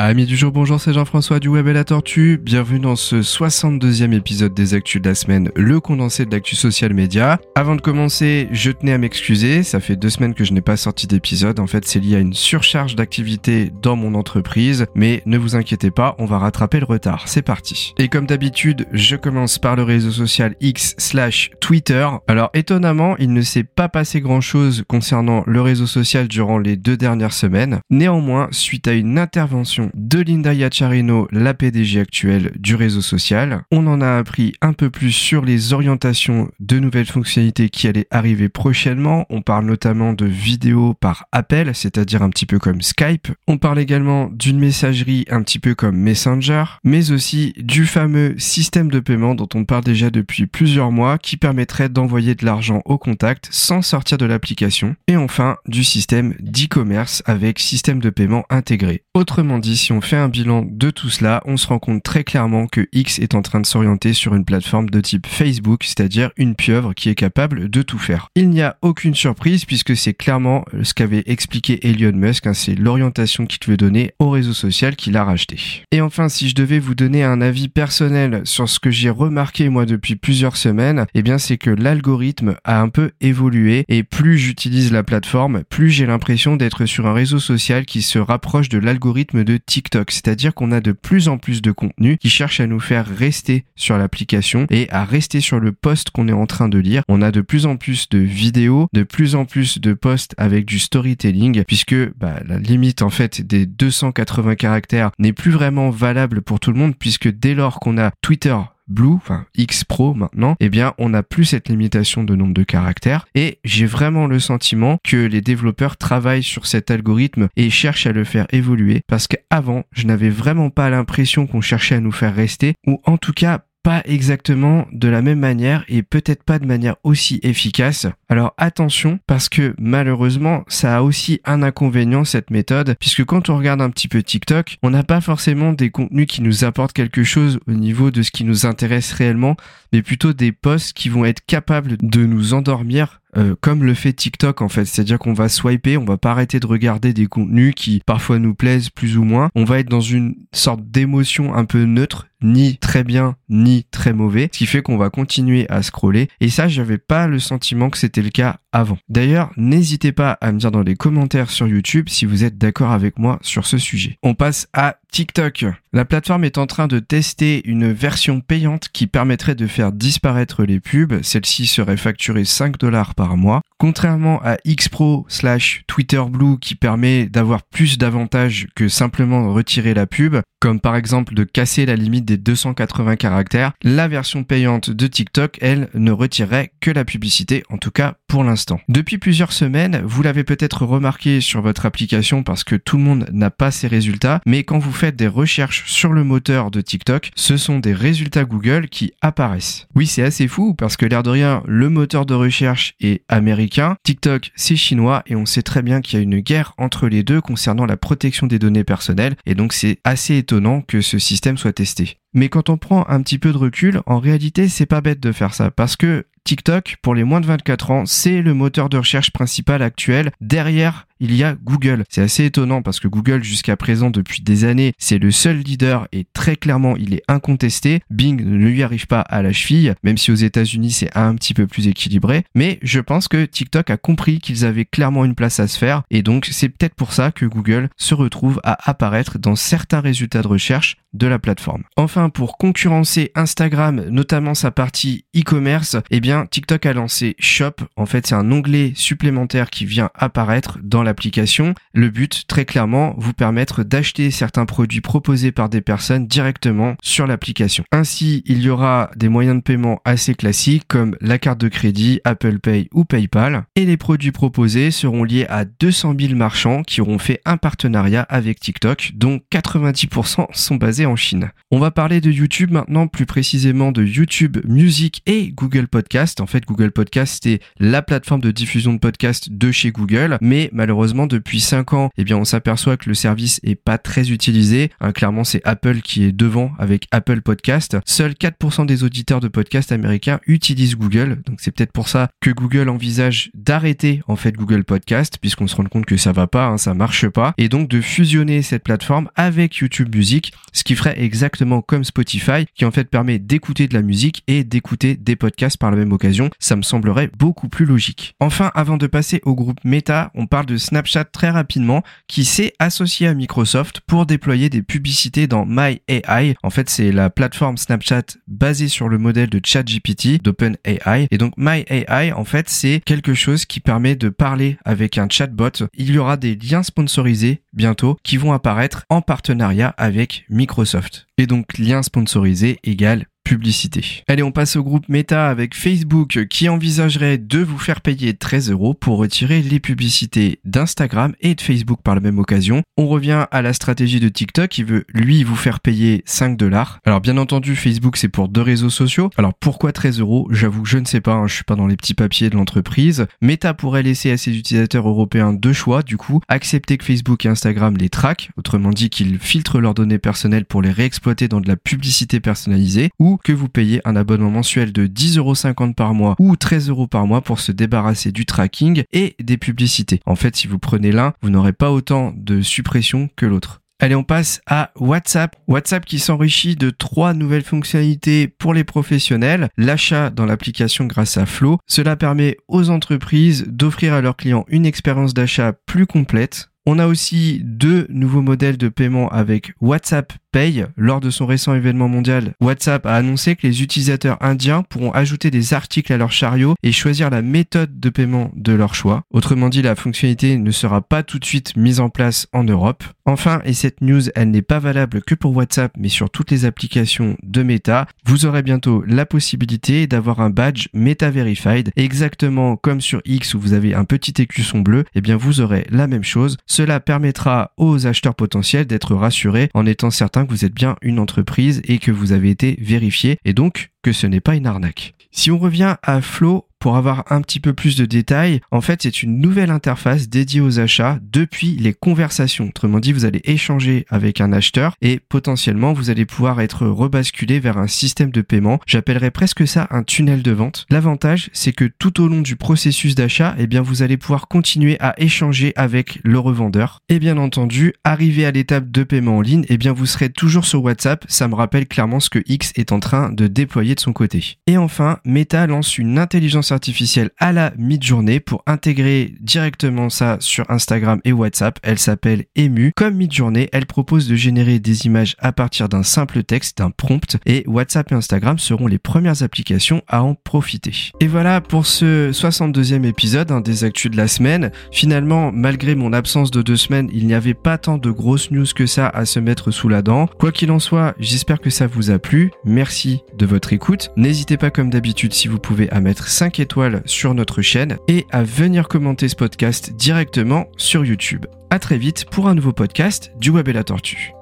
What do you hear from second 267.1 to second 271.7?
fait un partenariat avec TikTok, dont 90% sont basés en Chine.